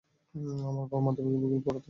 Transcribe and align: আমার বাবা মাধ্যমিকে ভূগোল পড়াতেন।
আমার 0.61 0.85
বাবা 0.85 1.03
মাধ্যমিকে 1.05 1.37
ভূগোল 1.43 1.61
পড়াতেন। 1.65 1.79